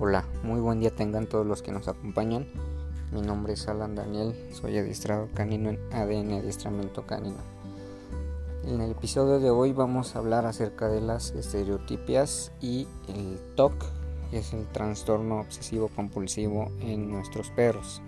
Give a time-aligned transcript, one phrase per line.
[0.00, 2.46] Hola, muy buen día tengan todos los que nos acompañan.
[3.10, 7.38] Mi nombre es Alan Daniel, soy adiestrador canino en ADN Adiestramiento Canino.
[8.64, 13.74] En el episodio de hoy vamos a hablar acerca de las estereotipias y el TOC,
[14.30, 18.00] que es el trastorno obsesivo compulsivo en nuestros perros.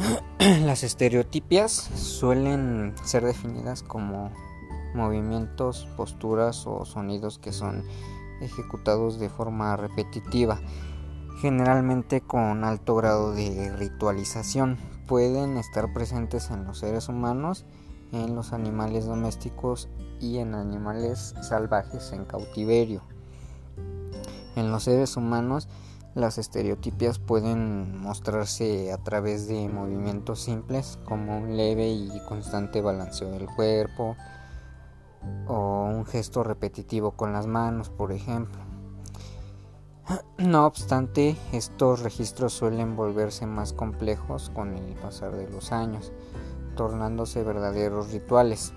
[0.64, 4.32] Las estereotipias suelen ser definidas como
[4.92, 7.84] movimientos, posturas o sonidos que son
[8.40, 10.60] ejecutados de forma repetitiva,
[11.40, 14.78] generalmente con alto grado de ritualización.
[15.06, 17.66] Pueden estar presentes en los seres humanos,
[18.12, 19.88] en los animales domésticos
[20.20, 23.02] y en animales salvajes en cautiverio.
[24.56, 25.68] En los seres humanos,
[26.14, 33.30] las estereotipias pueden mostrarse a través de movimientos simples como un leve y constante balanceo
[33.32, 34.16] del cuerpo,
[35.46, 38.60] o un gesto repetitivo con las manos, por ejemplo.
[40.38, 46.12] No obstante, estos registros suelen volverse más complejos con el pasar de los años,
[46.76, 48.72] tornándose verdaderos rituales.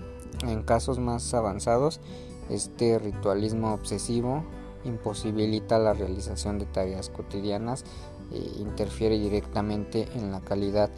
[0.46, 2.00] En casos más avanzados,
[2.48, 4.44] este ritualismo obsesivo
[4.84, 7.84] imposibilita la realización de tareas cotidianas
[8.32, 10.90] e interfiere directamente en la calidad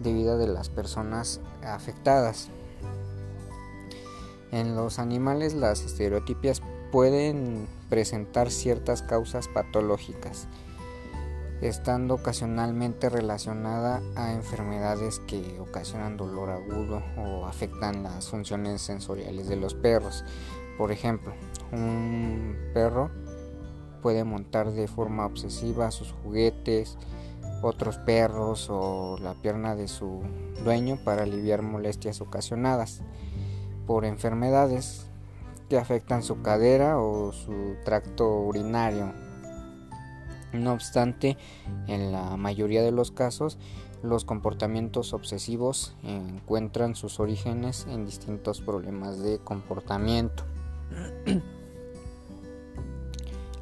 [0.00, 2.50] de vida de las personas afectadas.
[4.50, 10.48] En los animales las estereotipias pueden presentar ciertas causas patológicas,
[11.60, 19.56] estando ocasionalmente relacionada a enfermedades que ocasionan dolor agudo o afectan las funciones sensoriales de
[19.56, 20.24] los perros.
[20.78, 21.34] Por ejemplo,
[21.72, 23.10] un perro
[24.02, 26.96] puede montar de forma obsesiva sus juguetes,
[27.62, 30.22] otros perros o la pierna de su
[30.64, 33.02] dueño para aliviar molestias ocasionadas
[33.88, 35.06] por enfermedades
[35.70, 39.14] que afectan su cadera o su tracto urinario.
[40.52, 41.38] No obstante,
[41.86, 43.56] en la mayoría de los casos,
[44.02, 50.44] los comportamientos obsesivos encuentran sus orígenes en distintos problemas de comportamiento.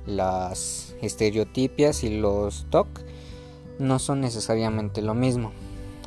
[0.07, 2.89] Las estereotipias y los TOC
[3.79, 5.53] no son necesariamente lo mismo.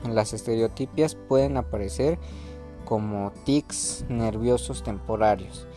[0.09, 2.17] Las estereotipias pueden aparecer
[2.89, 5.67] como tics nerviosos temporarios,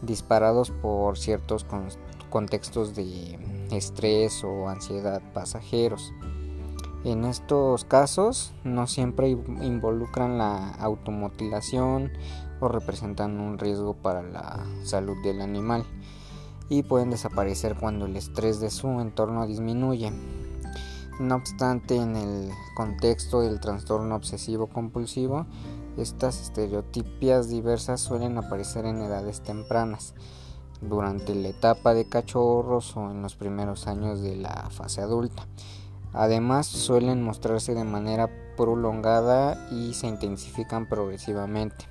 [0.00, 1.66] disparados por ciertos
[2.30, 3.36] contextos de
[3.72, 6.12] estrés o ansiedad pasajeros.
[7.02, 12.12] En estos casos no siempre involucran la automutilación
[12.60, 15.84] o representan un riesgo para la salud del animal
[16.68, 20.12] y pueden desaparecer cuando el estrés de su entorno disminuye.
[21.18, 25.46] No obstante, en el contexto del trastorno obsesivo compulsivo,
[25.96, 30.14] estas estereotipias diversas suelen aparecer en edades tempranas,
[30.82, 35.46] durante la etapa de cachorros o en los primeros años de la fase adulta.
[36.12, 41.86] Además, suelen mostrarse de manera prolongada y se intensifican progresivamente,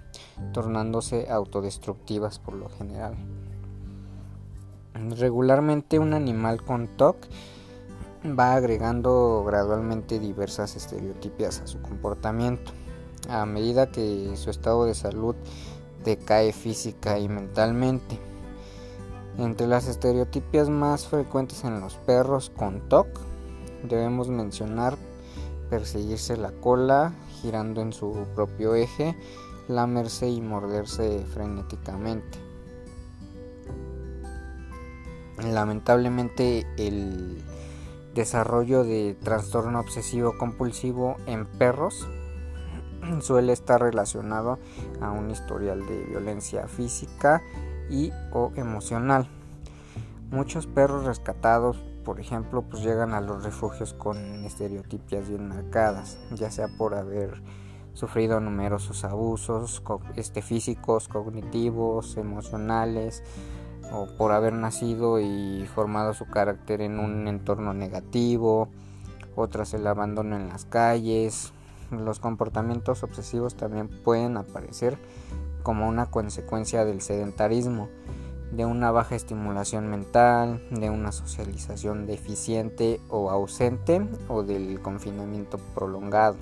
[0.53, 3.15] tornándose autodestructivas por lo general.
[4.93, 7.15] Regularmente un animal con TOC
[8.37, 12.71] va agregando gradualmente diversas estereotipias a su comportamiento
[13.29, 15.35] a medida que su estado de salud
[16.03, 18.19] decae física y mentalmente.
[19.37, 23.07] Entre las estereotipias más frecuentes en los perros con TOC
[23.83, 24.97] debemos mencionar
[25.69, 29.15] perseguirse la cola girando en su propio eje,
[29.67, 32.37] lamerse y morderse frenéticamente.
[35.41, 37.41] Lamentablemente el
[38.13, 42.07] desarrollo de trastorno obsesivo compulsivo en perros
[43.21, 44.59] suele estar relacionado
[45.01, 47.41] a un historial de violencia física
[47.89, 49.27] y o emocional.
[50.29, 56.49] Muchos perros rescatados, por ejemplo, pues llegan a los refugios con estereotipias bien marcadas, ya
[56.49, 57.41] sea por haber
[57.93, 59.83] sufrido numerosos abusos
[60.15, 63.23] este, físicos, cognitivos, emocionales,
[63.91, 68.69] o por haber nacido y formado su carácter en un entorno negativo,
[69.35, 71.51] otras el abandono en las calles,
[71.91, 74.97] los comportamientos obsesivos también pueden aparecer
[75.63, 77.89] como una consecuencia del sedentarismo,
[78.51, 86.37] de una baja estimulación mental, de una socialización deficiente o ausente o del confinamiento prolongado.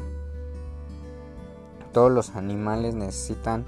[1.92, 3.66] Todos los animales necesitan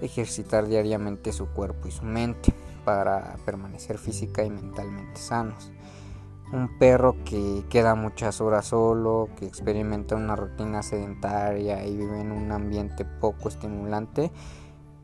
[0.00, 2.54] ejercitar diariamente su cuerpo y su mente
[2.84, 5.72] para permanecer física y mentalmente sanos
[6.52, 12.32] un perro que queda muchas horas solo, que experimenta una rutina sedentaria y vive en
[12.32, 14.30] un ambiente poco estimulante,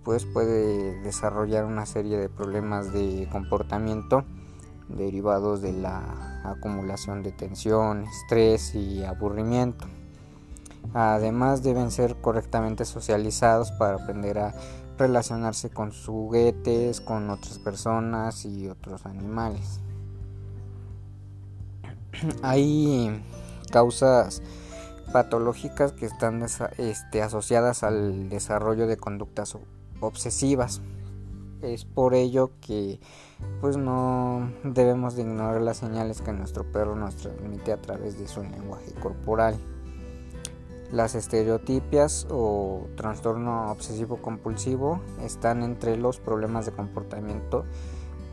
[0.04, 4.24] pues puede desarrollar una serie de problemas de comportamiento
[4.88, 9.86] derivados de la acumulación de tensión, estrés y aburrimiento.
[10.94, 14.54] Además deben ser correctamente socializados para aprender a
[14.98, 19.80] relacionarse con juguetes, con otras personas y otros animales.
[22.42, 23.22] Hay
[23.70, 24.42] causas
[25.12, 26.42] patológicas que están
[26.78, 29.56] este, asociadas al desarrollo de conductas
[30.00, 30.80] obsesivas.
[31.62, 33.00] Es por ello que
[33.60, 38.28] pues no debemos de ignorar las señales que nuestro perro nos transmite a través de
[38.28, 39.56] su lenguaje corporal.
[40.90, 47.64] Las estereotipias o trastorno obsesivo compulsivo están entre los problemas de comportamiento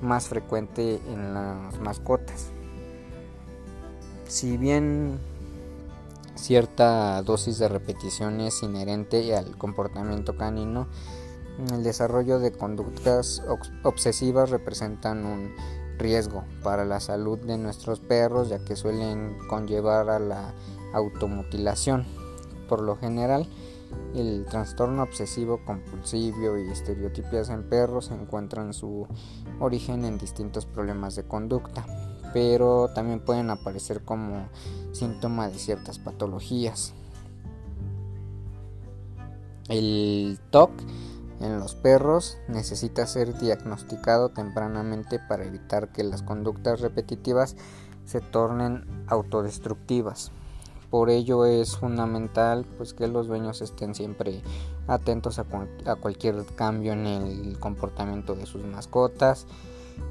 [0.02, 2.52] más frecuente en las mascotas.
[4.28, 5.20] Si bien
[6.36, 10.88] cierta dosis de repetición es inherente al comportamiento canino,
[11.72, 13.42] el desarrollo de conductas
[13.84, 15.56] obsesivas representan un
[15.98, 20.54] riesgo para la salud de nuestros perros ya que suelen conllevar a la
[20.94, 22.06] automutilación.
[22.68, 23.48] Por lo general,
[24.14, 29.08] el trastorno obsesivo compulsivo y estereotipias en perros encuentran su
[29.62, 31.86] origen en distintos problemas de conducta,
[32.38, 34.48] pero también pueden aparecer como
[34.92, 36.94] síntoma de ciertas patologías.
[39.70, 40.70] El TOC
[41.40, 47.56] en los perros necesita ser diagnosticado tempranamente para evitar que las conductas repetitivas
[48.06, 50.32] se tornen autodestructivas.
[50.92, 54.44] Por ello es fundamental pues que los dueños estén siempre
[54.86, 55.46] atentos a,
[55.96, 59.48] cualquier cambio en el comportamiento de sus mascotas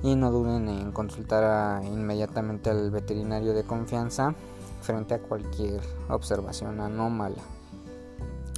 [0.03, 4.35] y no duden en consultar inmediatamente al veterinario de confianza
[4.83, 7.43] frente a cualquier observación anómala.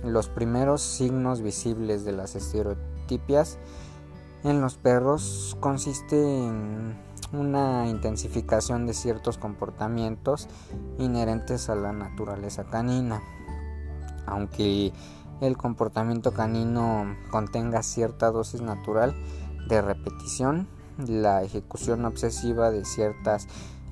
[0.05, 3.59] Los primeros signos visibles de las estereotipias
[4.45, 6.97] en los perros consiste en
[7.33, 10.49] una intensificación de ciertos comportamientos
[10.99, 13.21] inherentes a la naturaleza canina.
[14.27, 14.93] Aunque
[15.41, 19.15] el comportamiento canino contenga cierta dosis natural
[19.69, 20.69] de repetición,
[21.07, 23.47] la ejecución obsesiva de ciertas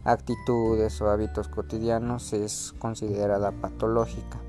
[0.04, 4.40] actitudes o hábitos cotidianos es considerada patológica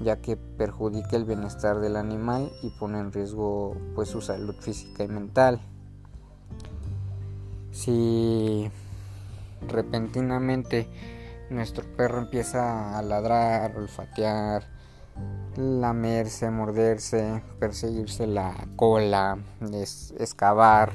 [0.00, 5.04] ya que perjudica el bienestar del animal y pone en riesgo pues su salud física
[5.04, 5.60] y mental.
[7.72, 8.70] Si
[9.68, 10.88] repentinamente
[11.50, 14.64] nuestro perro empieza a ladrar, olfatear,
[15.56, 19.38] lamerse, morderse, perseguirse la cola,
[20.18, 20.92] excavar,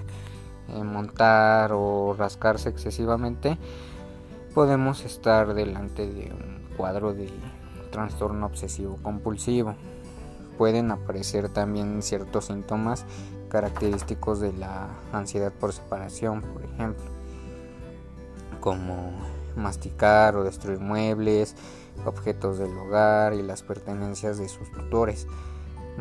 [0.76, 3.58] eh, montar o rascarse excesivamente,
[4.54, 7.30] podemos estar delante de un cuadro de
[7.92, 9.76] trastorno obsesivo compulsivo.
[10.58, 13.06] Pueden aparecer también ciertos síntomas
[13.50, 17.06] característicos de la ansiedad por separación, por ejemplo,
[18.60, 19.12] como
[19.56, 21.56] masticar o destruir muebles,
[22.06, 25.28] objetos del hogar y las pertenencias de sus tutores,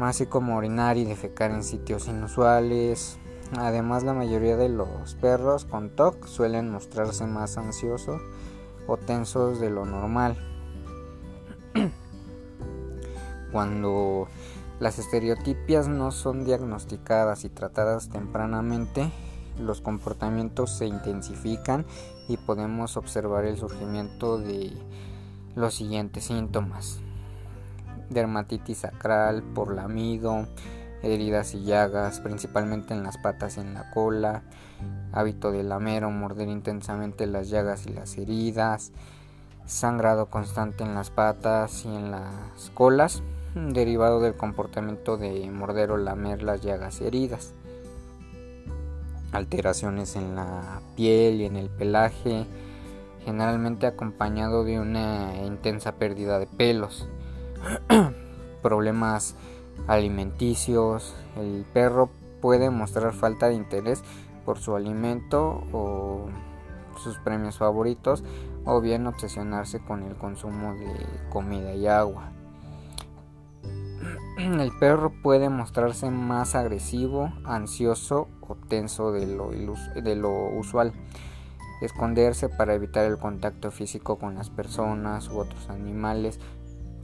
[0.01, 3.19] así como orinar y defecar en sitios inusuales.
[3.57, 8.21] Además, la mayoría de los perros con TOC suelen mostrarse más ansiosos
[8.87, 10.37] o tensos de lo normal.
[13.53, 14.29] Cuando
[14.81, 19.11] las estereotipias no son diagnosticadas y tratadas tempranamente,
[19.59, 21.87] los comportamientos se intensifican
[22.29, 24.73] y podemos observar el surgimiento de
[25.57, 27.01] los siguientes síntomas.
[28.11, 30.47] Dermatitis sacral por lamido,
[31.03, 34.43] heridas y llagas, principalmente en las patas y en la cola,
[35.13, 38.93] hábito de lamer o morder intensamente las llagas y las heridas,
[39.67, 43.23] sangrado constante en las patas y en las colas,
[43.55, 47.55] derivado del comportamiento de morder o lamer las llagas y heridas.
[49.33, 52.47] Alteraciones en la piel y en el pelaje,
[53.25, 57.07] generalmente acompañado de una intensa pérdida de pelos.
[58.63, 59.35] Problemas
[59.87, 61.15] alimenticios.
[61.37, 64.03] El perro puede mostrar falta de interés
[64.45, 66.29] por su alimento o
[66.99, 68.25] sus premios favoritos
[68.65, 72.33] o bien obsesionarse con el consumo de comida y agua.
[74.39, 80.93] El perro puede mostrarse más agresivo, ansioso o tenso de lo, de lo usual.
[81.81, 86.41] Esconderse para evitar el contacto físico con las personas u otros animales.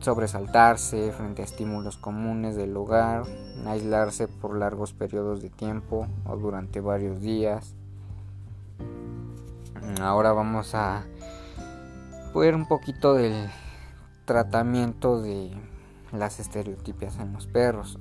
[0.04, 3.23] Sobresaltarse frente a estímulos comunes del hogar.
[3.66, 7.75] Aislarse por largos periodos de tiempo o durante varios días.
[10.02, 11.06] Ahora vamos a
[12.34, 13.49] ver un poquito del
[14.26, 15.50] tratamiento de
[16.12, 17.99] las estereotipias en los perros.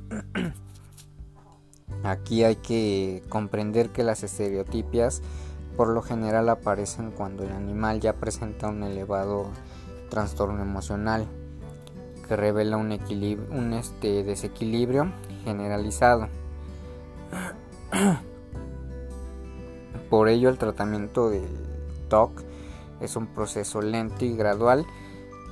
[2.03, 5.21] Aquí hay que comprender que las estereotipias
[5.77, 9.45] por lo general aparecen cuando el animal ya presenta un elevado
[10.09, 11.29] trastorno emocional
[12.27, 12.91] que revela un,
[13.51, 15.11] un este, desequilibrio
[15.43, 16.29] generalizado.
[20.09, 21.49] Por ello el tratamiento del
[22.09, 22.43] TOC
[23.01, 24.85] es un proceso lento y gradual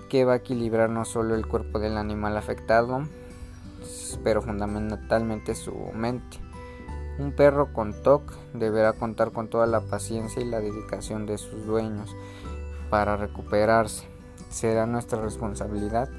[0.10, 3.08] que va a equilibrar no solo el cuerpo del animal afectado,
[4.24, 6.38] pero fundamentalmente su mente.
[7.18, 11.66] Un perro con TOC deberá contar con toda la paciencia y la dedicación de sus
[11.66, 12.16] dueños
[12.90, 14.08] para recuperarse.
[14.50, 16.10] Será nuestra responsabilidad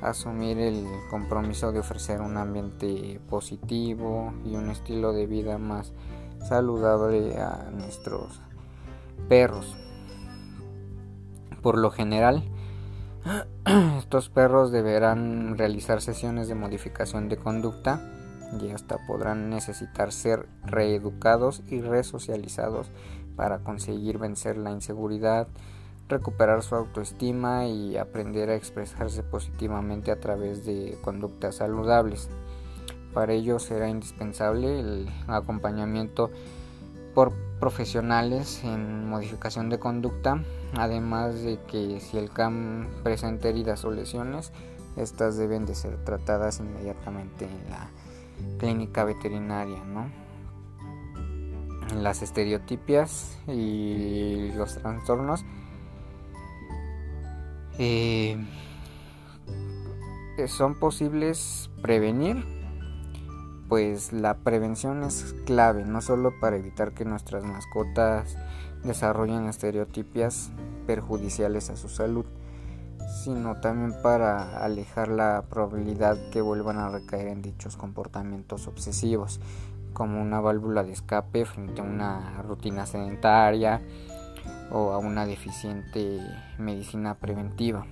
[0.00, 5.92] asumir el compromiso de ofrecer un ambiente positivo y un estilo de vida más
[6.40, 8.40] saludable a nuestros
[9.28, 9.76] perros.
[11.62, 12.44] Por lo general,
[13.98, 18.00] estos perros deberán realizar sesiones de modificación de conducta
[18.60, 22.90] y hasta podrán necesitar ser reeducados y resocializados
[23.36, 25.48] para conseguir vencer la inseguridad,
[26.08, 32.28] recuperar su autoestima y aprender a expresarse positivamente a través de conductas saludables.
[33.12, 36.30] Para ello será indispensable el acompañamiento
[37.14, 40.42] por profesionales en modificación de conducta,
[40.76, 44.52] además de que si el CAM presenta heridas o lesiones,
[44.96, 47.88] estas deben de ser tratadas inmediatamente en la
[48.58, 50.10] clínica veterinaria, ¿no?
[51.96, 55.44] Las estereotipias y los trastornos
[57.78, 58.36] eh,
[60.48, 62.44] son posibles prevenir
[63.68, 68.36] pues la prevención es clave no solo para evitar que nuestras mascotas
[68.84, 70.50] desarrollen estereotipias
[70.86, 72.26] perjudiciales a su salud
[73.22, 79.40] sino también para alejar la probabilidad que vuelvan a recaer en dichos comportamientos obsesivos
[79.92, 83.80] como una válvula de escape frente a una rutina sedentaria
[84.74, 86.20] o a una deficiente
[86.58, 87.86] medicina preventiva.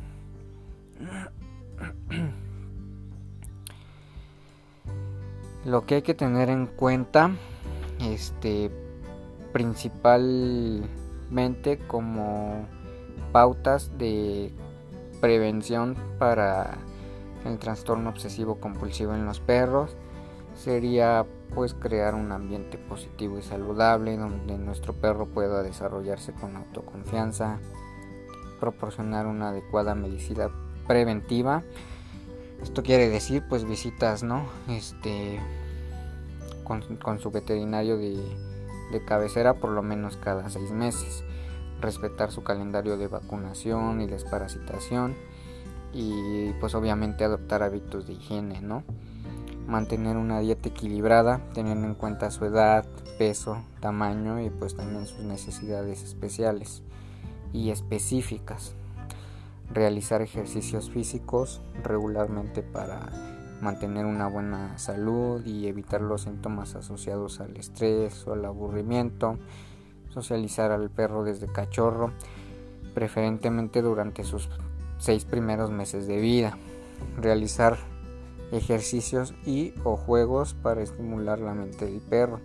[5.65, 7.31] Lo que hay que tener en cuenta,
[8.01, 8.73] este,
[9.53, 12.67] principalmente como
[13.31, 14.51] pautas de
[15.21, 16.79] prevención para
[17.45, 19.97] el trastorno obsesivo compulsivo en los perros,
[20.55, 27.59] sería pues crear un ambiente positivo y saludable donde nuestro perro pueda desarrollarse con autoconfianza,
[28.61, 30.49] proporcionar una adecuada medicina
[30.87, 31.63] preventiva.
[32.63, 34.47] Esto quiere decir pues visitas, ¿no?
[34.69, 35.41] Este
[36.65, 38.17] con, su veterinario de,
[38.93, 41.25] de cabecera por lo menos cada seis meses.
[41.81, 45.17] Respetar su calendario de vacunación y desparasitación.
[45.93, 48.85] Y pues obviamente adoptar hábitos de higiene, ¿no?
[49.67, 52.87] Mantener una dieta equilibrada teniendo en cuenta su edad,
[53.19, 56.83] peso, tamaño y pues también sus necesidades especiales
[57.53, 58.75] y específicas.
[59.73, 63.11] Realizar ejercicios físicos regularmente para
[63.61, 69.39] mantener una buena salud y evitar los síntomas asociados al estrés o al aburrimiento.
[70.11, 72.13] Socializar al perro desde cachorro,
[72.93, 74.51] preferentemente durante sus
[74.99, 76.59] seis primeros meses de vida.
[77.17, 77.79] Realizar
[78.53, 82.41] ejercicios y o juegos para estimular la mente del perro.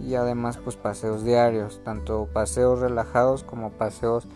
[0.00, 4.26] Y además pues paseos diarios tanto paseos relajados como paseos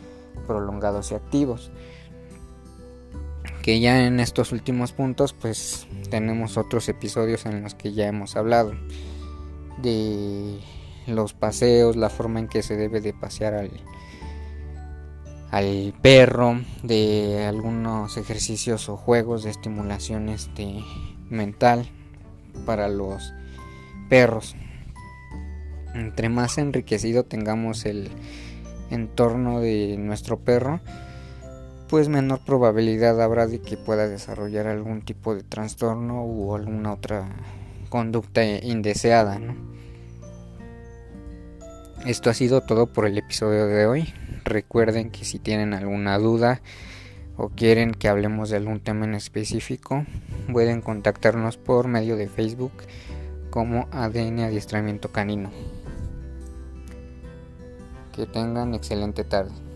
[0.47, 1.71] prolongados y activos.
[3.63, 8.37] Que ya en estos últimos puntos pues tenemos otros episodios en los que ya hemos
[8.37, 8.73] hablado
[9.83, 10.59] de
[11.07, 13.71] los paseos la forma en que se debe de pasear al
[15.51, 20.31] al perro, de algunos ejercicios o juegos de estimulación
[21.31, 21.89] mental
[22.67, 23.33] para los
[24.09, 24.57] perros.
[25.95, 28.11] Entre más enriquecido tengamos el
[28.91, 30.81] entorno de nuestro perro,
[31.89, 37.29] pues menor probabilidad habrá de que pueda desarrollar algún tipo de trastorno u alguna otra
[37.89, 39.41] conducta indeseada.
[42.07, 44.15] Esto ha sido todo por el episodio de hoy.
[44.49, 46.63] Recuerden que si tienen alguna duda
[47.37, 50.07] o quieren que hablemos de algún tema en específico,
[50.51, 52.73] pueden contactarnos por medio de Facebook
[53.51, 55.51] como ADN Adiestramiento Canino.
[58.13, 59.68] Que tengan excelente tarde.